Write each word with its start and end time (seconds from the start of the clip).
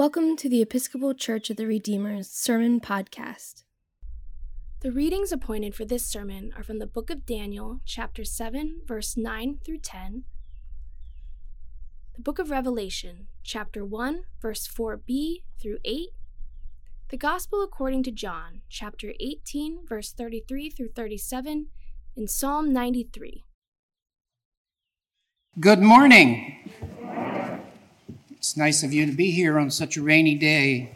Welcome 0.00 0.34
to 0.36 0.48
the 0.48 0.62
Episcopal 0.62 1.12
Church 1.12 1.50
of 1.50 1.58
the 1.58 1.66
Redeemer's 1.66 2.30
Sermon 2.30 2.80
Podcast. 2.80 3.64
The 4.80 4.90
readings 4.90 5.30
appointed 5.30 5.74
for 5.74 5.84
this 5.84 6.06
sermon 6.06 6.54
are 6.56 6.62
from 6.62 6.78
the 6.78 6.86
book 6.86 7.10
of 7.10 7.26
Daniel, 7.26 7.80
chapter 7.84 8.24
7, 8.24 8.80
verse 8.86 9.18
9 9.18 9.58
through 9.62 9.80
10, 9.80 10.24
the 12.14 12.22
book 12.22 12.38
of 12.38 12.50
Revelation, 12.50 13.26
chapter 13.42 13.84
1, 13.84 14.24
verse 14.40 14.66
4b 14.66 15.42
through 15.60 15.76
8, 15.84 16.08
the 17.10 17.18
Gospel 17.18 17.62
according 17.62 18.02
to 18.04 18.10
John, 18.10 18.62
chapter 18.70 19.12
18, 19.20 19.80
verse 19.86 20.12
33 20.14 20.70
through 20.70 20.92
37, 20.96 21.66
and 22.16 22.30
Psalm 22.30 22.72
93. 22.72 23.44
Good 25.60 25.80
morning. 25.80 26.56
It's 28.50 28.56
nice 28.56 28.82
of 28.82 28.92
you 28.92 29.06
to 29.06 29.12
be 29.12 29.30
here 29.30 29.60
on 29.60 29.70
such 29.70 29.96
a 29.96 30.02
rainy 30.02 30.34
day. 30.34 30.90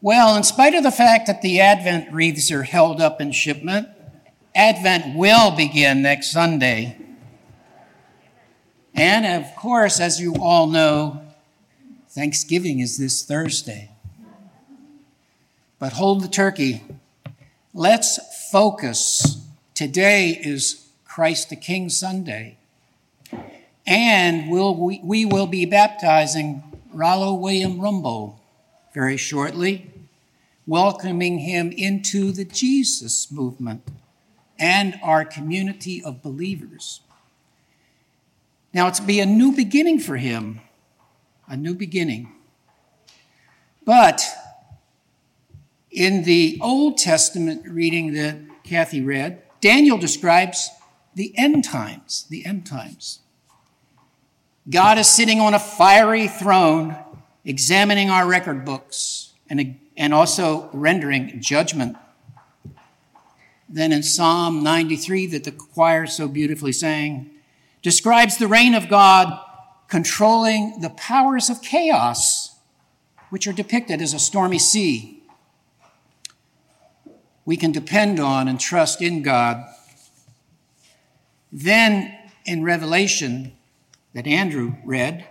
Well, 0.00 0.36
in 0.36 0.44
spite 0.44 0.76
of 0.76 0.84
the 0.84 0.92
fact 0.92 1.26
that 1.26 1.42
the 1.42 1.60
Advent 1.60 2.12
wreaths 2.12 2.52
are 2.52 2.62
held 2.62 3.00
up 3.00 3.20
in 3.20 3.32
shipment, 3.32 3.88
Advent 4.54 5.16
will 5.16 5.50
begin 5.50 6.02
next 6.02 6.30
Sunday. 6.30 6.96
And 8.94 9.26
of 9.26 9.56
course, 9.56 9.98
as 9.98 10.20
you 10.20 10.36
all 10.40 10.68
know, 10.68 11.20
Thanksgiving 12.10 12.78
is 12.78 12.96
this 12.96 13.24
Thursday. 13.24 13.90
But 15.80 15.94
hold 15.94 16.22
the 16.22 16.28
turkey. 16.28 16.84
Let's 17.74 18.20
focus. 18.52 19.44
Today 19.74 20.40
is 20.40 20.86
Christ 21.04 21.50
the 21.50 21.56
King 21.56 21.88
Sunday. 21.88 22.58
And 23.86 24.50
we'll, 24.50 24.74
we, 24.74 25.00
we 25.02 25.24
will 25.24 25.46
be 25.46 25.64
baptizing 25.64 26.62
Rollo 26.92 27.34
William 27.34 27.80
Rumble 27.80 28.40
very 28.92 29.16
shortly, 29.16 29.90
welcoming 30.66 31.38
him 31.38 31.70
into 31.70 32.32
the 32.32 32.44
Jesus 32.44 33.30
movement 33.30 33.82
and 34.58 34.98
our 35.02 35.24
community 35.24 36.02
of 36.02 36.22
believers. 36.22 37.00
Now, 38.72 38.88
it's 38.88 39.00
be 39.00 39.20
a 39.20 39.26
new 39.26 39.52
beginning 39.52 40.00
for 40.00 40.16
him, 40.16 40.60
a 41.48 41.56
new 41.56 41.74
beginning. 41.74 42.32
But 43.84 44.22
in 45.90 46.24
the 46.24 46.58
Old 46.60 46.98
Testament 46.98 47.66
reading 47.68 48.14
that 48.14 48.36
Kathy 48.64 49.00
read, 49.00 49.42
Daniel 49.60 49.96
describes 49.96 50.70
the 51.14 51.32
end 51.38 51.64
times, 51.64 52.26
the 52.28 52.44
end 52.44 52.66
times. 52.66 53.20
God 54.68 54.98
is 54.98 55.06
sitting 55.06 55.40
on 55.40 55.54
a 55.54 55.60
fiery 55.60 56.26
throne, 56.26 56.96
examining 57.44 58.10
our 58.10 58.26
record 58.26 58.64
books 58.64 59.32
and, 59.48 59.78
and 59.96 60.12
also 60.12 60.68
rendering 60.72 61.40
judgment. 61.40 61.96
Then 63.68 63.92
in 63.92 64.02
Psalm 64.02 64.64
93, 64.64 65.26
that 65.28 65.44
the 65.44 65.52
choir 65.52 66.06
so 66.06 66.26
beautifully 66.26 66.72
sang, 66.72 67.30
describes 67.82 68.38
the 68.38 68.48
reign 68.48 68.74
of 68.74 68.88
God 68.88 69.40
controlling 69.88 70.80
the 70.80 70.90
powers 70.90 71.48
of 71.48 71.62
chaos, 71.62 72.56
which 73.30 73.46
are 73.46 73.52
depicted 73.52 74.02
as 74.02 74.12
a 74.12 74.18
stormy 74.18 74.58
sea. 74.58 75.22
We 77.44 77.56
can 77.56 77.70
depend 77.70 78.18
on 78.18 78.48
and 78.48 78.58
trust 78.58 79.00
in 79.00 79.22
God. 79.22 79.64
Then 81.52 82.16
in 82.44 82.64
Revelation, 82.64 83.55
that 84.16 84.26
Andrew 84.26 84.72
read, 84.82 85.26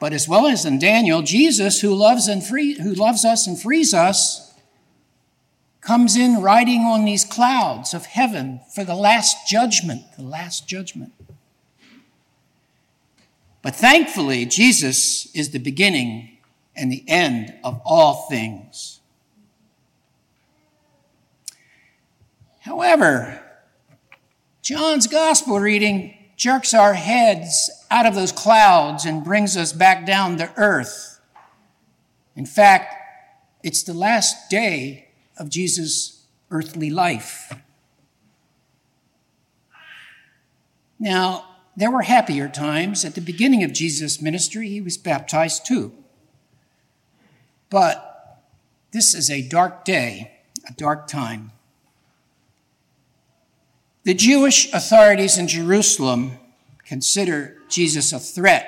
but 0.00 0.12
as 0.12 0.28
well 0.28 0.48
as 0.48 0.64
in 0.64 0.80
Daniel, 0.80 1.22
Jesus, 1.22 1.80
who 1.80 1.94
loves 1.94 2.26
and 2.26 2.44
free, 2.44 2.74
who 2.74 2.92
loves 2.92 3.24
us 3.24 3.46
and 3.46 3.56
frees 3.56 3.94
us, 3.94 4.54
comes 5.80 6.16
in 6.16 6.42
riding 6.42 6.80
on 6.80 7.04
these 7.04 7.24
clouds 7.24 7.94
of 7.94 8.06
heaven 8.06 8.60
for 8.74 8.82
the 8.82 8.96
last 8.96 9.48
judgment, 9.48 10.02
the 10.16 10.24
last 10.24 10.66
judgment. 10.66 11.12
But 13.62 13.76
thankfully, 13.76 14.46
Jesus 14.46 15.32
is 15.32 15.50
the 15.50 15.60
beginning 15.60 16.38
and 16.74 16.90
the 16.90 17.04
end 17.06 17.54
of 17.62 17.80
all 17.84 18.26
things. 18.28 18.98
However, 22.62 23.40
John's 24.60 25.06
gospel 25.06 25.60
reading 25.60 26.17
jerks 26.38 26.72
our 26.72 26.94
heads 26.94 27.68
out 27.90 28.06
of 28.06 28.14
those 28.14 28.32
clouds 28.32 29.04
and 29.04 29.24
brings 29.24 29.56
us 29.56 29.72
back 29.72 30.06
down 30.06 30.38
to 30.38 30.50
earth. 30.56 31.20
In 32.36 32.46
fact, 32.46 32.94
it's 33.64 33.82
the 33.82 33.92
last 33.92 34.48
day 34.48 35.08
of 35.36 35.50
Jesus' 35.50 36.24
earthly 36.50 36.90
life. 36.90 37.52
Now, 41.00 41.44
there 41.76 41.90
were 41.90 42.02
happier 42.02 42.48
times. 42.48 43.04
At 43.04 43.16
the 43.16 43.20
beginning 43.20 43.64
of 43.64 43.72
Jesus' 43.72 44.22
ministry, 44.22 44.68
he 44.68 44.80
was 44.80 44.96
baptized 44.96 45.66
too. 45.66 45.92
But 47.68 48.44
this 48.92 49.12
is 49.12 49.28
a 49.28 49.46
dark 49.46 49.84
day, 49.84 50.38
a 50.68 50.72
dark 50.72 51.08
time. 51.08 51.50
The 54.08 54.14
Jewish 54.14 54.72
authorities 54.72 55.36
in 55.36 55.48
Jerusalem 55.48 56.38
consider 56.86 57.58
Jesus 57.68 58.10
a 58.10 58.18
threat 58.18 58.66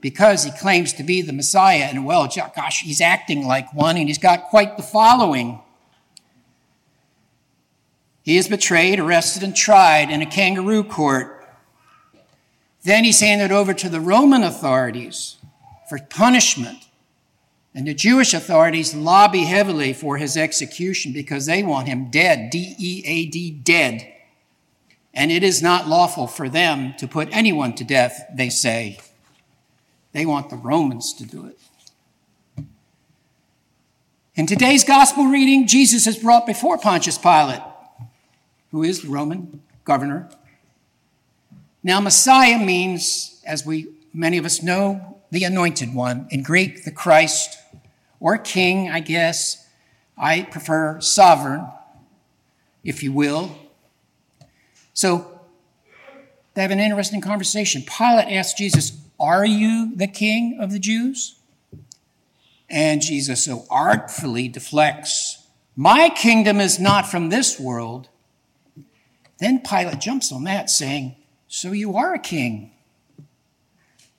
because 0.00 0.42
he 0.42 0.50
claims 0.52 0.94
to 0.94 1.02
be 1.02 1.20
the 1.20 1.34
Messiah. 1.34 1.86
And 1.90 2.06
well, 2.06 2.26
gosh, 2.56 2.80
he's 2.80 3.02
acting 3.02 3.46
like 3.46 3.74
one 3.74 3.98
and 3.98 4.08
he's 4.08 4.16
got 4.16 4.44
quite 4.44 4.78
the 4.78 4.82
following. 4.82 5.60
He 8.22 8.38
is 8.38 8.48
betrayed, 8.48 8.98
arrested, 8.98 9.42
and 9.42 9.54
tried 9.54 10.08
in 10.08 10.22
a 10.22 10.26
kangaroo 10.26 10.82
court. 10.82 11.46
Then 12.84 13.04
he's 13.04 13.20
handed 13.20 13.52
over 13.52 13.74
to 13.74 13.90
the 13.90 14.00
Roman 14.00 14.42
authorities 14.42 15.36
for 15.90 15.98
punishment. 15.98 16.88
And 17.74 17.86
the 17.86 17.92
Jewish 17.92 18.32
authorities 18.32 18.94
lobby 18.94 19.44
heavily 19.44 19.92
for 19.92 20.16
his 20.16 20.38
execution 20.38 21.12
because 21.12 21.44
they 21.44 21.62
want 21.62 21.86
him 21.86 22.10
dead, 22.10 22.48
D 22.48 22.74
E 22.78 23.02
A 23.04 23.26
D, 23.26 23.50
dead 23.50 24.14
and 25.14 25.32
it 25.32 25.42
is 25.42 25.62
not 25.62 25.88
lawful 25.88 26.26
for 26.26 26.48
them 26.48 26.94
to 26.98 27.08
put 27.08 27.28
anyone 27.32 27.74
to 27.74 27.84
death, 27.84 28.24
they 28.34 28.48
say. 28.48 28.98
They 30.12 30.26
want 30.26 30.50
the 30.50 30.56
Romans 30.56 31.12
to 31.14 31.24
do 31.24 31.46
it. 31.46 31.58
In 34.34 34.46
today's 34.46 34.84
gospel 34.84 35.26
reading, 35.26 35.66
Jesus 35.66 36.06
is 36.06 36.16
brought 36.16 36.46
before 36.46 36.78
Pontius 36.78 37.18
Pilate, 37.18 37.62
who 38.70 38.84
is 38.84 39.02
the 39.02 39.08
Roman 39.08 39.62
governor. 39.84 40.30
Now, 41.82 42.00
Messiah 42.00 42.64
means, 42.64 43.42
as 43.44 43.66
we 43.66 43.88
many 44.12 44.38
of 44.38 44.44
us 44.44 44.62
know, 44.62 45.20
the 45.30 45.44
anointed 45.44 45.94
one. 45.94 46.26
In 46.30 46.42
Greek, 46.42 46.84
the 46.84 46.90
Christ, 46.90 47.58
or 48.20 48.38
king, 48.38 48.90
I 48.90 49.00
guess. 49.00 49.66
I 50.16 50.42
prefer 50.42 51.00
sovereign, 51.00 51.66
if 52.82 53.02
you 53.02 53.12
will. 53.12 53.56
So 54.98 55.42
they 56.54 56.62
have 56.62 56.72
an 56.72 56.80
interesting 56.80 57.20
conversation. 57.20 57.82
Pilate 57.82 58.34
asks 58.36 58.58
Jesus, 58.58 58.98
Are 59.20 59.46
you 59.46 59.94
the 59.94 60.08
king 60.08 60.58
of 60.60 60.72
the 60.72 60.80
Jews? 60.80 61.38
And 62.68 63.00
Jesus 63.00 63.44
so 63.44 63.64
artfully 63.70 64.48
deflects, 64.48 65.46
My 65.76 66.08
kingdom 66.08 66.60
is 66.60 66.80
not 66.80 67.08
from 67.08 67.28
this 67.28 67.60
world. 67.60 68.08
Then 69.38 69.60
Pilate 69.60 70.00
jumps 70.00 70.32
on 70.32 70.42
that, 70.44 70.68
saying, 70.68 71.14
So 71.46 71.70
you 71.70 71.96
are 71.96 72.12
a 72.14 72.18
king. 72.18 72.72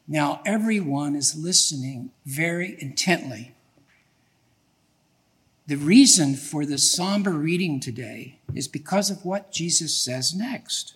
Now 0.08 0.40
everyone 0.46 1.14
is 1.14 1.36
listening 1.36 2.12
very 2.26 2.78
intently. 2.80 3.54
The 5.70 5.78
reason 5.78 6.34
for 6.34 6.66
the 6.66 6.80
somber 6.80 7.30
reading 7.30 7.80
today 7.80 8.40
is 8.56 8.68
because 8.68 9.12
of 9.12 9.24
what 9.24 9.52
Jesus 9.52 9.96
says 9.96 10.34
next. 10.34 10.96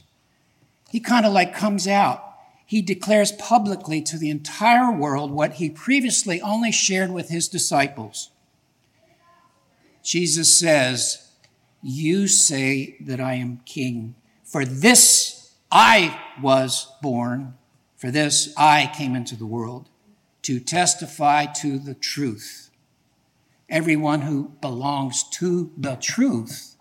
He 0.90 1.00
kind 1.00 1.28
of 1.28 1.32
like 1.32 1.54
comes 1.54 1.88
out. 1.88 2.24
He 2.66 2.82
declares 2.82 3.34
publicly 3.34 4.02
to 4.02 4.18
the 4.18 4.32
entire 4.32 4.92
world 4.92 5.30
what 5.30 5.54
he 5.54 5.70
previously 5.70 6.42
only 6.42 6.72
shared 6.72 7.12
with 7.12 7.30
his 7.30 7.48
disciples. 7.48 8.32
Jesus 10.02 10.58
says, 10.58 11.30
You 11.84 12.28
say 12.28 12.98
that 13.00 13.20
I 13.20 13.36
am 13.36 13.62
king. 13.66 14.16
For 14.44 14.66
this 14.66 15.54
I 15.72 16.20
was 16.42 16.92
born, 17.00 17.54
for 17.96 18.10
this 18.10 18.52
I 18.58 18.92
came 18.98 19.16
into 19.16 19.36
the 19.36 19.46
world, 19.46 19.88
to 20.42 20.60
testify 20.60 21.46
to 21.62 21.78
the 21.78 21.94
truth. 21.94 22.72
Everyone 23.74 24.22
who 24.22 24.52
belongs 24.62 25.24
to 25.40 25.72
the 25.76 25.96
truth 25.96 26.76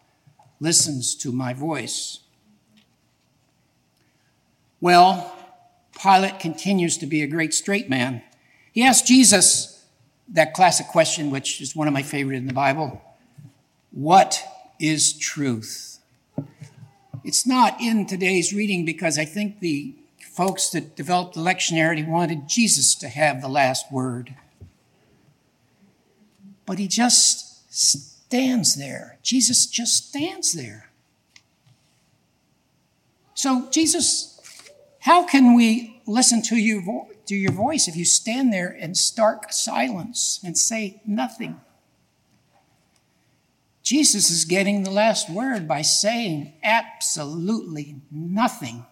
listens 0.61 1.15
to 1.15 1.33
my 1.33 1.55
voice. 1.55 2.19
Well, 4.79 5.35
Pilate 5.99 6.39
continues 6.39 6.99
to 6.99 7.07
be 7.07 7.23
a 7.23 7.27
great 7.27 7.55
straight 7.55 7.89
man. 7.89 8.23
He 8.73 8.85
asked 8.85 9.07
Jesus 9.07 9.87
that 10.29 10.53
classic 10.53 10.87
question, 10.89 11.31
which 11.31 11.63
is 11.63 11.75
one 11.75 11.89
of 11.89 11.95
my 11.95 12.03
favorite 12.03 12.37
in 12.37 12.47
the 12.47 12.53
Bible 12.53 13.01
What 13.91 14.45
is 14.79 15.15
truth? 15.15 15.99
It's 17.25 17.47
not 17.47 17.81
in 17.81 18.05
today's 18.05 18.53
reading 18.53 18.85
because 18.85 19.19
I 19.19 19.25
think 19.25 19.61
the 19.61 19.95
folks 20.21 20.69
that 20.71 20.95
developed 20.95 21.37
the 21.37 21.41
lectionary 21.41 22.07
wanted 22.07 22.51
Jesus 22.51 22.95
to 22.97 23.09
have 23.09 23.41
the 23.41 23.49
last 23.49 23.91
word. 23.91 24.35
But 26.67 26.79
he 26.79 26.89
just 26.89 27.73
stands 27.73 28.77
there. 28.77 29.19
Jesus 29.23 29.67
just 29.67 30.09
stands 30.09 30.53
there. 30.53 30.91
So, 33.35 33.69
Jesus, 33.71 34.41
how 35.01 35.27
can 35.27 35.55
we 35.55 36.01
listen 36.07 36.43
to 36.43 36.57
you 36.57 37.09
to 37.27 37.35
your 37.35 37.53
voice 37.53 37.89
if 37.89 37.97
you 37.97 38.05
stand 38.05 38.53
there 38.53 38.71
in 38.71 38.95
stark 38.95 39.53
silence 39.53 40.41
and 40.45 40.57
say 40.57 41.01
nothing? 41.05 41.61
Jesus 43.83 44.31
is 44.31 44.45
getting 44.45 44.85
the 44.85 44.91
last 44.91 45.29
word 45.29 45.67
by 45.67 45.83
saying 45.83 46.53
absolutely 46.63 47.97
nothing. 48.11 48.87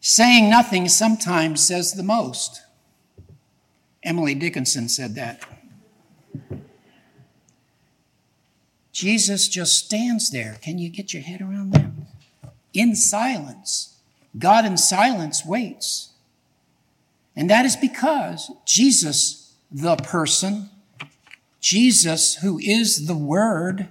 Saying 0.00 0.48
nothing 0.48 0.88
sometimes 0.88 1.66
says 1.66 1.94
the 1.94 2.04
most. 2.04 2.62
Emily 4.08 4.34
Dickinson 4.34 4.88
said 4.88 5.16
that. 5.16 5.44
Jesus 8.90 9.48
just 9.48 9.84
stands 9.84 10.30
there. 10.30 10.56
Can 10.62 10.78
you 10.78 10.88
get 10.88 11.12
your 11.12 11.22
head 11.22 11.42
around 11.42 11.72
that? 11.74 11.90
In 12.72 12.96
silence. 12.96 13.98
God 14.38 14.64
in 14.64 14.78
silence 14.78 15.44
waits. 15.44 16.12
And 17.36 17.50
that 17.50 17.66
is 17.66 17.76
because 17.76 18.50
Jesus, 18.64 19.52
the 19.70 19.96
person, 19.96 20.70
Jesus, 21.60 22.36
who 22.36 22.58
is 22.58 23.06
the 23.06 23.16
Word, 23.16 23.88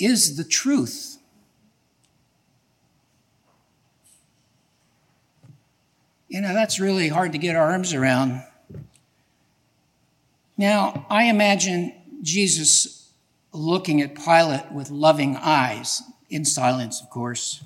is 0.00 0.36
the 0.36 0.44
truth. 0.44 1.18
You 6.28 6.40
know, 6.40 6.52
that's 6.52 6.80
really 6.80 7.08
hard 7.08 7.30
to 7.32 7.38
get 7.38 7.54
our 7.54 7.70
arms 7.70 7.94
around. 7.94 8.42
Now, 10.62 11.06
I 11.10 11.24
imagine 11.24 11.92
Jesus 12.22 13.10
looking 13.52 14.00
at 14.00 14.14
Pilate 14.14 14.70
with 14.70 14.90
loving 14.90 15.36
eyes, 15.36 16.04
in 16.30 16.44
silence, 16.44 17.02
of 17.02 17.10
course. 17.10 17.64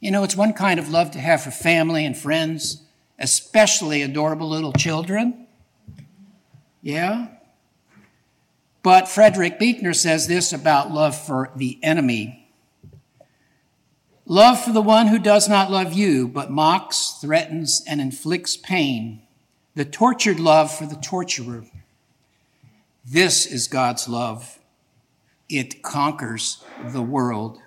You 0.00 0.10
know, 0.10 0.24
it's 0.24 0.34
one 0.34 0.54
kind 0.54 0.80
of 0.80 0.88
love 0.88 1.10
to 1.10 1.18
have 1.18 1.42
for 1.42 1.50
family 1.50 2.06
and 2.06 2.16
friends, 2.16 2.84
especially 3.18 4.00
adorable 4.00 4.48
little 4.48 4.72
children. 4.72 5.46
Yeah? 6.80 7.26
But 8.82 9.06
Frederick 9.06 9.58
Buechner 9.58 9.92
says 9.92 10.26
this 10.26 10.54
about 10.54 10.90
love 10.90 11.14
for 11.20 11.50
the 11.54 11.78
enemy 11.82 12.48
love 14.24 14.58
for 14.58 14.72
the 14.72 14.80
one 14.80 15.08
who 15.08 15.18
does 15.18 15.50
not 15.50 15.70
love 15.70 15.92
you, 15.92 16.28
but 16.28 16.50
mocks, 16.50 17.18
threatens, 17.20 17.82
and 17.86 18.00
inflicts 18.00 18.56
pain, 18.56 19.20
the 19.78 19.84
tortured 19.84 20.40
love 20.40 20.76
for 20.76 20.86
the 20.86 20.96
torturer. 20.96 21.64
This 23.04 23.46
is 23.46 23.68
God's 23.68 24.08
love. 24.08 24.58
It 25.48 25.84
conquers 25.84 26.64
the 26.86 27.00
world. 27.00 27.60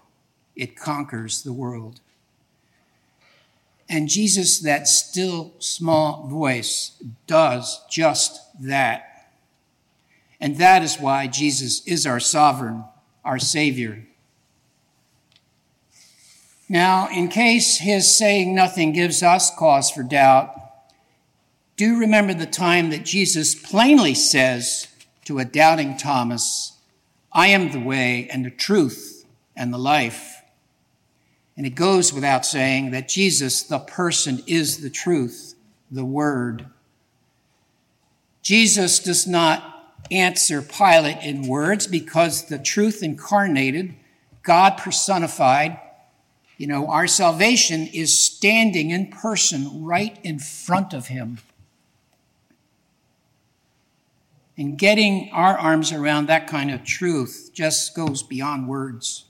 It 0.53 0.75
conquers 0.75 1.43
the 1.43 1.53
world. 1.53 2.01
And 3.87 4.09
Jesus, 4.09 4.59
that 4.59 4.89
still 4.89 5.53
small 5.59 6.27
voice, 6.27 7.01
does 7.27 7.81
just 7.89 8.41
that. 8.59 9.29
And 10.41 10.57
that 10.57 10.83
is 10.83 10.99
why 10.99 11.27
Jesus 11.27 11.81
is 11.87 12.05
our 12.05 12.19
sovereign, 12.19 12.83
our 13.23 13.39
Savior. 13.39 14.05
Now, 16.67 17.07
in 17.07 17.29
case 17.29 17.77
his 17.77 18.13
saying 18.13 18.53
nothing 18.53 18.91
gives 18.91 19.23
us 19.23 19.49
cause 19.55 19.89
for 19.89 20.03
doubt, 20.03 20.60
do 21.81 21.97
remember 21.97 22.31
the 22.31 22.45
time 22.45 22.91
that 22.91 23.03
Jesus 23.03 23.55
plainly 23.55 24.13
says 24.13 24.87
to 25.25 25.39
a 25.39 25.45
doubting 25.45 25.97
Thomas, 25.97 26.77
I 27.33 27.47
am 27.47 27.71
the 27.71 27.79
way 27.79 28.29
and 28.31 28.45
the 28.45 28.51
truth 28.51 29.25
and 29.55 29.73
the 29.73 29.79
life. 29.79 30.43
And 31.57 31.65
it 31.65 31.73
goes 31.73 32.13
without 32.13 32.45
saying 32.45 32.91
that 32.91 33.09
Jesus, 33.09 33.63
the 33.63 33.79
person, 33.79 34.43
is 34.45 34.83
the 34.83 34.91
truth, 34.91 35.55
the 35.89 36.05
Word. 36.05 36.67
Jesus 38.43 38.99
does 38.99 39.25
not 39.25 39.95
answer 40.11 40.61
Pilate 40.61 41.23
in 41.23 41.47
words 41.47 41.87
because 41.87 42.45
the 42.45 42.59
truth 42.59 43.01
incarnated, 43.01 43.95
God 44.43 44.77
personified, 44.77 45.79
you 46.59 46.67
know, 46.67 46.89
our 46.89 47.07
salvation 47.07 47.87
is 47.87 48.23
standing 48.23 48.91
in 48.91 49.07
person 49.07 49.83
right 49.83 50.19
in 50.23 50.37
front 50.37 50.93
of 50.93 51.07
him. 51.07 51.39
And 54.57 54.77
getting 54.77 55.29
our 55.31 55.57
arms 55.57 55.91
around 55.91 56.27
that 56.27 56.47
kind 56.47 56.71
of 56.71 56.83
truth 56.83 57.51
just 57.53 57.95
goes 57.95 58.21
beyond 58.21 58.67
words. 58.67 59.25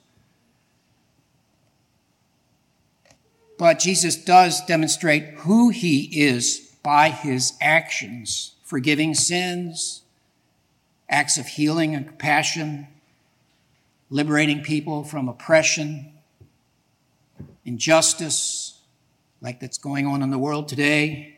But 3.58 3.80
Jesus 3.80 4.16
does 4.16 4.66
demonstrate 4.66 5.36
who 5.40 5.70
he 5.70 6.10
is 6.20 6.76
by 6.82 7.10
his 7.10 7.54
actions, 7.62 8.56
forgiving 8.64 9.14
sins, 9.14 10.02
acts 11.08 11.38
of 11.38 11.46
healing 11.46 11.94
and 11.94 12.08
compassion, 12.08 12.88
liberating 14.10 14.62
people 14.64 15.04
from 15.04 15.30
oppression, 15.30 16.12
injustice, 17.64 18.80
like 19.42 19.60
that's 19.60 19.78
going 19.78 20.08
on 20.08 20.24
in 20.24 20.32
the 20.32 20.40
world 20.40 20.68
today, 20.68 21.38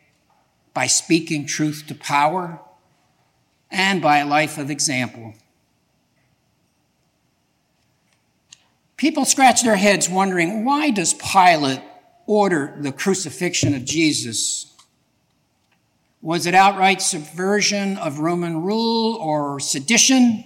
by 0.74 0.88
speaking 0.88 1.46
truth 1.46 1.84
to 1.88 1.96
power, 1.96 2.60
and 3.74 4.02
by 4.02 4.20
a 4.20 4.26
life 4.26 4.58
of 4.58 4.70
example. 4.70 5.34
People 8.96 9.26
scratch 9.26 9.64
their 9.64 9.76
heads 9.76 10.08
wondering 10.08 10.64
why 10.64 10.92
does 10.92 11.14
Pilate 11.14 11.82
order 12.26 12.74
the 12.80 12.92
crucifixion 12.92 13.74
of 13.76 13.84
Jesus? 13.84 14.74
Was 16.22 16.46
it 16.46 16.54
outright 16.54 17.02
subversion 17.02 17.98
of 17.98 18.20
Roman 18.20 18.64
rule 18.64 19.16
or 19.16 19.60
sedition? 19.60 20.46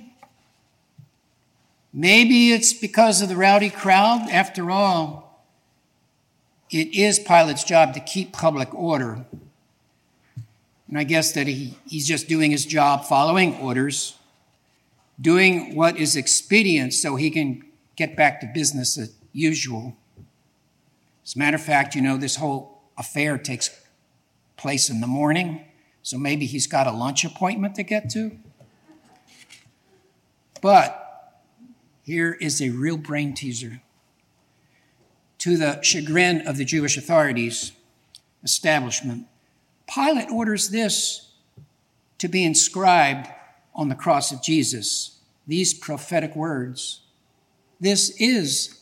Maybe 1.94 2.52
it's 2.52 2.74
because 2.74 3.22
of 3.22 3.30
the 3.30 3.36
rowdy 3.36 3.70
crowd. 3.70 4.28
After 4.32 4.72
all, 4.72 5.46
it 6.72 6.96
is 6.96 7.20
Pilate's 7.20 7.64
job 7.64 7.94
to 7.94 8.00
keep 8.00 8.34
public 8.34 8.74
order. 8.74 9.26
And 10.88 10.98
I 10.98 11.04
guess 11.04 11.34
that 11.34 11.48
he, 11.48 11.78
he's 11.86 12.08
just 12.08 12.28
doing 12.28 12.52
his 12.52 12.66
job, 12.66 13.06
following 13.06 13.56
orders, 13.58 14.18
doing 15.20 15.76
what 15.76 15.98
is 15.98 16.16
expedient 16.16 16.94
so 16.94 17.16
he 17.16 17.30
can 17.30 17.64
get 17.96 18.16
back 18.16 18.40
to 18.42 18.48
business 18.54 18.98
as 18.98 19.14
usual. 19.34 19.96
As 21.26 21.36
a 21.36 21.40
matter 21.40 21.56
of 21.56 21.62
fact, 21.62 21.96
you 21.96 22.02
know, 22.02 22.16
this 22.16 22.38
whole 22.38 22.82
affair 22.98 23.38
takes 23.38 23.70
place 24.56 24.90
in 24.90 25.02
the 25.02 25.08
morning. 25.08 25.66
So 26.04 26.18
maybe 26.18 26.46
he's 26.46 26.68
got 26.68 26.88
a 26.88 26.92
lunch 26.92 27.26
appointment 27.26 27.76
to 27.76 27.84
get 27.84 28.10
to. 28.12 28.38
But 30.62 31.44
here 32.04 32.38
is 32.40 32.62
a 32.62 32.70
real 32.70 32.98
brain 32.98 33.34
teaser. 33.34 33.82
To 35.40 35.58
the 35.58 35.82
chagrin 35.82 36.48
of 36.48 36.58
the 36.58 36.66
Jewish 36.66 36.98
authorities, 36.98 37.74
establishment, 38.44 39.28
Pilate 39.94 40.30
orders 40.30 40.70
this 40.70 41.32
to 42.18 42.28
be 42.28 42.44
inscribed 42.44 43.28
on 43.74 43.90
the 43.90 43.96
cross 43.96 44.32
of 44.32 44.42
Jesus. 44.42 45.20
These 45.46 45.74
prophetic 45.74 46.36
words 46.36 47.02
This 47.80 48.10
is 48.20 48.82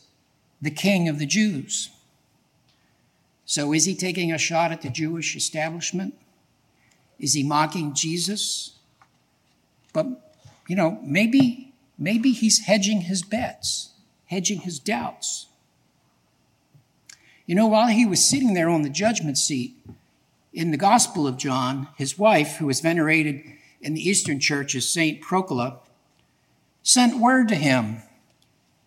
the 0.60 0.70
King 0.70 1.08
of 1.08 1.18
the 1.18 1.26
Jews. 1.26 1.90
So 3.44 3.72
is 3.72 3.84
he 3.84 3.94
taking 3.94 4.32
a 4.32 4.38
shot 4.38 4.72
at 4.72 4.82
the 4.82 4.90
Jewish 4.90 5.36
establishment? 5.36 6.14
Is 7.18 7.34
he 7.34 7.42
mocking 7.42 7.94
Jesus? 7.94 8.72
But, 9.92 10.06
you 10.66 10.74
know, 10.74 10.98
maybe, 11.02 11.72
maybe 11.96 12.32
he's 12.32 12.66
hedging 12.66 13.02
his 13.02 13.22
bets, 13.22 13.90
hedging 14.26 14.60
his 14.60 14.80
doubts. 14.80 15.46
You 17.46 17.54
know, 17.54 17.68
while 17.68 17.86
he 17.86 18.04
was 18.04 18.28
sitting 18.28 18.54
there 18.54 18.68
on 18.68 18.82
the 18.82 18.90
judgment 18.90 19.38
seat 19.38 19.76
in 20.56 20.70
the 20.70 20.78
Gospel 20.78 21.26
of 21.26 21.36
John, 21.36 21.88
his 21.98 22.18
wife, 22.18 22.56
who 22.56 22.66
was 22.66 22.80
venerated 22.80 23.42
in 23.82 23.92
the 23.92 24.00
Eastern 24.00 24.40
Church 24.40 24.74
as 24.74 24.88
Saint 24.88 25.22
Procula, 25.22 25.80
sent 26.82 27.20
word 27.20 27.48
to 27.48 27.54
him 27.54 28.02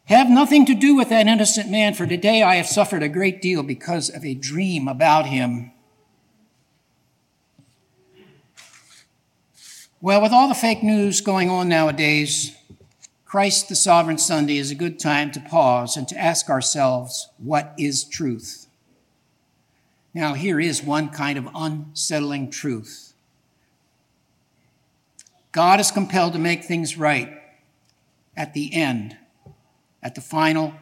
Have 0.06 0.32
nothing 0.32 0.66
to 0.66 0.74
do 0.74 0.96
with 0.96 1.10
that 1.10 1.28
innocent 1.28 1.70
man, 1.70 1.94
for 1.94 2.08
today 2.08 2.42
I 2.42 2.56
have 2.56 2.66
suffered 2.66 3.04
a 3.04 3.08
great 3.08 3.40
deal 3.40 3.62
because 3.62 4.10
of 4.10 4.26
a 4.26 4.34
dream 4.34 4.88
about 4.88 5.28
him. 5.28 5.72
Well, 10.02 10.22
with 10.22 10.32
all 10.32 10.48
the 10.48 10.56
fake 10.56 10.82
news 10.82 11.22
going 11.22 11.52
on 11.52 11.70
nowadays, 11.70 12.56
Christ 13.26 13.70
the 13.70 13.76
Sovereign 13.76 14.18
Sunday 14.18 14.58
is 14.58 14.72
a 14.72 14.76
good 14.76 14.98
time 14.98 15.30
to 15.32 15.40
pause 15.40 15.96
and 15.96 16.08
to 16.08 16.18
ask 16.18 16.50
ourselves, 16.50 17.30
what 17.38 17.76
is 17.78 18.04
truth? 18.04 18.69
Now, 20.14 20.34
here 20.34 20.60
is 20.60 20.84
one 20.84 21.10
kind 21.10 21.38
of 21.38 21.48
unsettling 21.54 22.50
truth 22.50 23.14
God 25.52 25.80
is 25.80 25.92
compelled 25.92 26.34
to 26.34 26.40
make 26.40 26.64
things 26.64 26.98
right 26.98 27.34
at 28.38 28.54
the 28.54 28.74
end, 28.74 29.18
at 30.04 30.16
the 30.16 30.22
final, 30.22 30.74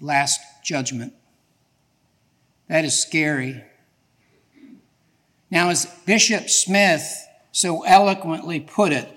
last 0.00 0.40
judgment. 0.62 1.12
That 2.68 2.84
is 2.84 2.98
scary. 2.98 3.62
Now, 5.50 5.68
as 5.68 5.86
Bishop 6.06 6.48
Smith 6.48 7.28
so 7.52 7.84
eloquently 7.84 8.60
put 8.60 8.92
it 8.92 9.10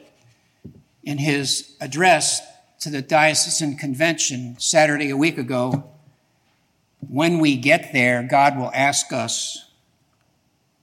in 1.04 1.18
his 1.18 1.76
address 1.80 2.42
to 2.82 2.90
the 2.90 3.02
diocesan 3.02 3.78
convention 3.78 4.56
Saturday 4.60 5.10
a 5.10 5.18
week 5.18 5.38
ago, 5.38 5.90
when 7.00 7.40
we 7.40 7.56
get 7.56 7.94
there, 7.94 8.24
God 8.24 8.58
will 8.58 8.72
ask 8.74 9.12
us, 9.14 9.70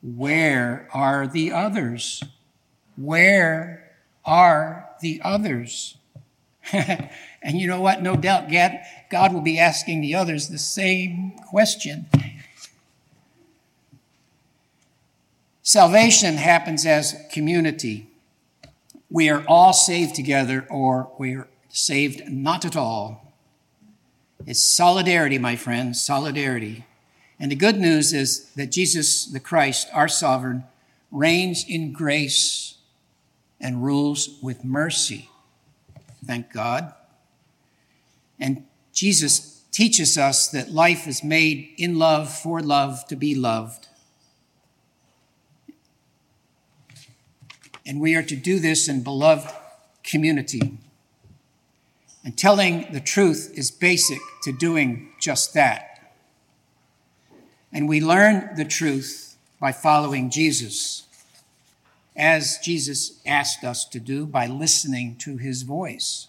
Where 0.03 0.89
are 0.93 1.27
the 1.27 1.53
others? 1.53 2.23
Where 2.97 3.93
are 4.25 4.89
the 5.01 5.21
others? 5.25 5.97
and 6.73 7.11
you 7.59 7.67
know 7.67 7.81
what? 7.81 8.03
No 8.03 8.17
doubt 8.17 8.51
God 9.11 9.33
will 9.33 9.41
be 9.41 9.59
asking 9.59 10.01
the 10.01 10.15
others 10.15 10.49
the 10.49 10.59
same 10.59 11.33
question. 11.51 12.07
Salvation 15.63 16.37
happens 16.37 16.85
as 16.85 17.15
community. 17.33 18.07
We 19.11 19.31
are 19.31 19.45
all 19.49 19.73
saved 19.73 20.15
together, 20.15 20.67
or 20.69 21.11
we 21.19 21.35
are 21.35 21.49
saved 21.69 22.29
not 22.31 22.65
at 22.65 22.77
all. 22.77 23.24
It's 24.47 24.63
solidarity, 24.63 25.39
my 25.39 25.57
friends, 25.57 26.03
solidarity. 26.03 26.85
And 27.39 27.51
the 27.51 27.57
good 27.57 27.79
news 27.79 28.13
is 28.13 28.51
that 28.55 28.71
Jesus, 28.71 29.27
the 29.27 29.41
Christ, 29.41 29.89
our 29.93 30.09
sovereign, 30.09 30.65
reigns 31.11 31.65
in 31.69 31.93
grace 31.93 32.77
and 33.61 33.83
rules 33.83 34.39
with 34.43 34.65
mercy. 34.65 35.29
Thank 36.25 36.53
God. 36.53 36.93
And 38.39 38.65
Jesus 38.93 39.63
teaches 39.71 40.19
us 40.19 40.49
that 40.49 40.71
life 40.71 41.07
is 41.09 41.25
made 41.25 41.71
in 41.77 41.99
love, 41.99 42.33
for 42.33 42.61
love, 42.61 43.07
to 43.09 43.17
be 43.17 43.35
loved. 43.35 43.89
And 47.87 48.01
we 48.01 48.15
are 48.15 48.23
to 48.23 48.37
do 48.37 48.59
this 48.59 48.89
in 48.89 49.03
beloved 49.03 49.53
community. 50.03 50.79
And 52.25 52.37
telling 52.37 52.91
the 52.93 53.01
truth 53.01 53.53
is 53.55 53.71
basic 53.71 54.19
to 54.45 54.53
doing 54.53 55.13
just 55.21 55.53
that. 55.55 56.13
And 57.73 57.89
we 57.89 58.01
learn 58.01 58.51
the 58.57 58.65
truth 58.65 59.37
by 59.61 59.73
following 59.73 60.31
Jesus, 60.31 61.07
as 62.17 62.59
Jesus 62.63 63.21
asked 63.27 63.65
us 63.65 63.85
to 63.87 64.01
do 64.01 64.25
by 64.25 64.47
listening 64.47 65.17
to 65.17 65.37
his 65.37 65.63
voice. 65.63 66.29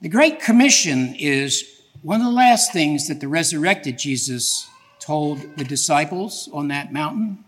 The 0.00 0.10
Great 0.10 0.40
Commission 0.40 1.14
is 1.18 1.64
one 2.02 2.20
of 2.20 2.26
the 2.26 2.32
last 2.32 2.72
things 2.72 3.08
that 3.08 3.20
the 3.20 3.28
resurrected 3.28 3.98
Jesus 3.98 4.68
told 5.00 5.56
the 5.56 5.64
disciples 5.64 6.48
on 6.52 6.68
that 6.68 6.92
mountain. 6.92 7.45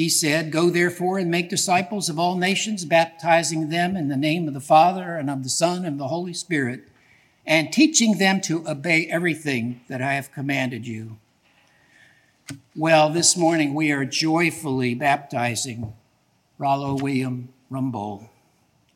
He 0.00 0.08
said, 0.08 0.50
Go 0.50 0.70
therefore 0.70 1.18
and 1.18 1.30
make 1.30 1.50
disciples 1.50 2.08
of 2.08 2.18
all 2.18 2.34
nations, 2.34 2.86
baptizing 2.86 3.68
them 3.68 3.96
in 3.98 4.08
the 4.08 4.16
name 4.16 4.48
of 4.48 4.54
the 4.54 4.58
Father 4.58 5.14
and 5.14 5.28
of 5.28 5.42
the 5.42 5.50
Son 5.50 5.84
and 5.84 5.96
of 5.96 5.98
the 5.98 6.08
Holy 6.08 6.32
Spirit, 6.32 6.88
and 7.44 7.70
teaching 7.70 8.16
them 8.16 8.40
to 8.40 8.66
obey 8.66 9.06
everything 9.08 9.82
that 9.88 10.00
I 10.00 10.14
have 10.14 10.32
commanded 10.32 10.86
you. 10.86 11.18
Well, 12.74 13.10
this 13.10 13.36
morning 13.36 13.74
we 13.74 13.92
are 13.92 14.06
joyfully 14.06 14.94
baptizing 14.94 15.92
Rollo 16.56 16.94
William 16.94 17.52
Rumbold 17.70 18.26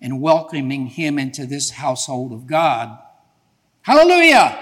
and 0.00 0.22
welcoming 0.22 0.86
him 0.86 1.18
into 1.18 1.44
this 1.44 1.72
household 1.72 2.32
of 2.32 2.46
God. 2.46 2.98
Hallelujah! 3.82 4.58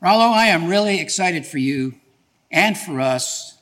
Rollo, 0.00 0.26
I 0.32 0.46
am 0.46 0.66
really 0.66 0.98
excited 0.98 1.46
for 1.46 1.58
you 1.58 2.00
and 2.52 2.76
for 2.76 3.00
us. 3.00 3.58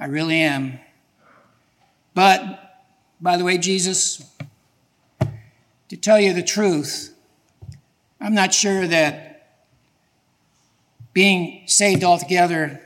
I 0.00 0.06
really 0.06 0.40
am. 0.40 0.80
But, 2.14 2.82
by 3.20 3.36
the 3.36 3.44
way, 3.44 3.58
Jesus, 3.58 4.24
to 5.88 5.96
tell 5.96 6.18
you 6.18 6.32
the 6.32 6.42
truth, 6.42 7.14
I'm 8.20 8.34
not 8.34 8.54
sure 8.54 8.86
that 8.86 9.56
being 11.12 11.62
saved 11.66 12.02
altogether 12.02 12.80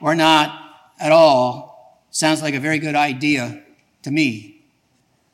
or 0.00 0.14
not 0.14 0.60
at 0.98 1.12
all 1.12 2.02
sounds 2.10 2.42
like 2.42 2.54
a 2.54 2.60
very 2.60 2.78
good 2.78 2.94
idea 2.94 3.62
to 4.02 4.10
me. 4.10 4.62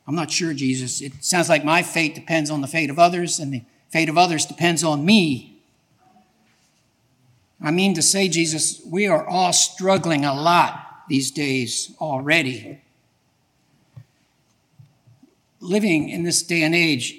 I'm 0.06 0.14
not 0.14 0.30
sure, 0.30 0.54
Jesus. 0.54 1.00
It 1.00 1.24
sounds 1.24 1.48
like 1.48 1.64
my 1.64 1.82
fate 1.82 2.14
depends 2.14 2.50
on 2.50 2.60
the 2.60 2.66
fate 2.66 2.90
of 2.90 2.98
others, 2.98 3.38
and 3.38 3.52
the 3.52 3.62
fate 3.90 4.08
of 4.08 4.18
others 4.18 4.46
depends 4.46 4.82
on 4.82 5.04
me. 5.04 5.59
I 7.62 7.70
mean 7.70 7.94
to 7.94 8.02
say, 8.02 8.28
Jesus, 8.28 8.80
we 8.86 9.06
are 9.06 9.26
all 9.26 9.52
struggling 9.52 10.24
a 10.24 10.34
lot 10.34 11.04
these 11.08 11.30
days 11.30 11.94
already. 12.00 12.80
Living 15.60 16.08
in 16.08 16.22
this 16.22 16.42
day 16.42 16.62
and 16.62 16.74
age 16.74 17.16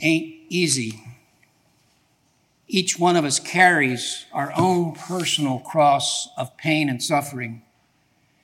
ain't 0.00 0.34
easy. 0.50 1.02
Each 2.68 2.98
one 2.98 3.16
of 3.16 3.24
us 3.24 3.40
carries 3.40 4.26
our 4.32 4.52
own 4.56 4.92
personal 4.92 5.60
cross 5.60 6.28
of 6.36 6.56
pain 6.58 6.90
and 6.90 7.02
suffering. 7.02 7.62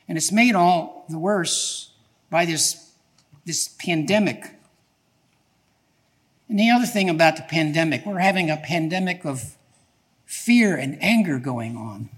And 0.08 0.16
it's 0.16 0.32
made 0.32 0.54
all 0.54 1.04
the 1.08 1.18
worse 1.18 1.90
by 2.30 2.46
this, 2.46 2.92
this 3.44 3.68
pandemic. 3.68 4.52
And 6.48 6.58
the 6.58 6.70
other 6.70 6.86
thing 6.86 7.10
about 7.10 7.36
the 7.36 7.42
pandemic, 7.42 8.06
we're 8.06 8.18
having 8.18 8.50
a 8.50 8.56
pandemic 8.56 9.24
of 9.24 9.56
fear 10.26 10.76
and 10.76 11.02
anger 11.02 11.38
going 11.38 11.76
on. 11.76 12.10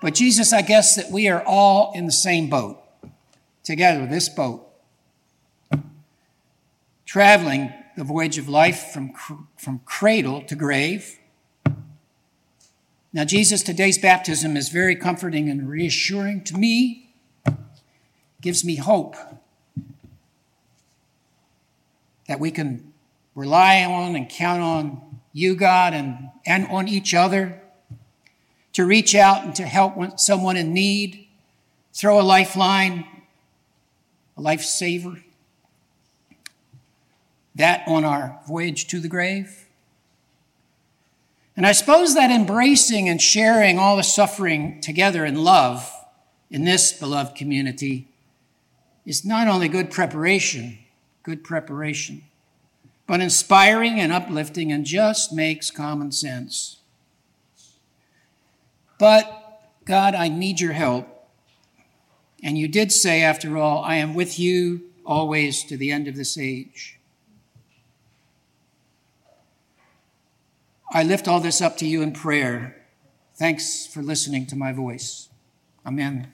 But 0.00 0.14
Jesus, 0.14 0.52
I 0.52 0.62
guess 0.62 0.96
that 0.96 1.12
we 1.12 1.28
are 1.28 1.44
all 1.46 1.92
in 1.94 2.06
the 2.06 2.12
same 2.12 2.50
boat, 2.50 2.82
together, 3.62 4.04
this 4.06 4.28
boat, 4.28 4.66
traveling 7.06 7.72
the 7.96 8.02
voyage 8.02 8.38
of 8.38 8.48
life 8.48 8.90
from, 8.92 9.12
from 9.56 9.80
cradle 9.84 10.42
to 10.42 10.56
grave. 10.56 11.18
Now, 13.12 13.24
Jesus, 13.24 13.62
today's 13.62 13.98
baptism 13.98 14.56
is 14.56 14.70
very 14.70 14.96
comforting 14.96 15.50
and 15.50 15.68
reassuring 15.68 16.42
to 16.44 16.56
me, 16.56 17.10
gives 18.40 18.64
me 18.64 18.76
hope 18.76 19.14
that 22.26 22.40
we 22.40 22.50
can 22.50 22.92
rely 23.34 23.84
on 23.84 24.16
and 24.16 24.28
count 24.28 24.62
on 24.62 25.11
you, 25.32 25.54
God, 25.54 25.94
and, 25.94 26.30
and 26.46 26.66
on 26.68 26.88
each 26.88 27.14
other, 27.14 27.60
to 28.74 28.84
reach 28.84 29.14
out 29.14 29.44
and 29.44 29.54
to 29.56 29.64
help 29.64 30.18
someone 30.18 30.56
in 30.56 30.72
need, 30.72 31.26
throw 31.92 32.20
a 32.20 32.22
lifeline, 32.22 33.06
a 34.36 34.40
lifesaver. 34.40 35.22
That 37.54 37.82
on 37.86 38.04
our 38.04 38.40
voyage 38.46 38.86
to 38.88 39.00
the 39.00 39.08
grave. 39.08 39.66
And 41.54 41.66
I 41.66 41.72
suppose 41.72 42.14
that 42.14 42.30
embracing 42.30 43.08
and 43.08 43.20
sharing 43.20 43.78
all 43.78 43.96
the 43.96 44.02
suffering 44.02 44.80
together 44.80 45.24
in 45.26 45.44
love 45.44 45.90
in 46.50 46.64
this 46.64 46.92
beloved 46.92 47.36
community 47.36 48.08
is 49.04 49.24
not 49.24 49.48
only 49.48 49.68
good 49.68 49.90
preparation, 49.90 50.78
good 51.22 51.44
preparation, 51.44 52.22
but 53.12 53.20
inspiring 53.20 54.00
and 54.00 54.10
uplifting 54.10 54.72
and 54.72 54.86
just 54.86 55.34
makes 55.34 55.70
common 55.70 56.10
sense. 56.10 56.78
But 58.98 59.60
God, 59.84 60.14
I 60.14 60.28
need 60.28 60.60
your 60.60 60.72
help. 60.72 61.06
And 62.42 62.56
you 62.56 62.68
did 62.68 62.90
say, 62.90 63.20
after 63.22 63.58
all, 63.58 63.84
I 63.84 63.96
am 63.96 64.14
with 64.14 64.38
you 64.38 64.84
always 65.04 65.62
to 65.64 65.76
the 65.76 65.92
end 65.92 66.08
of 66.08 66.16
this 66.16 66.38
age. 66.38 66.98
I 70.90 71.02
lift 71.02 71.28
all 71.28 71.40
this 71.40 71.60
up 71.60 71.76
to 71.76 71.86
you 71.86 72.00
in 72.00 72.12
prayer. 72.12 72.82
Thanks 73.36 73.86
for 73.86 74.00
listening 74.02 74.46
to 74.46 74.56
my 74.56 74.72
voice. 74.72 75.28
Amen. 75.84 76.32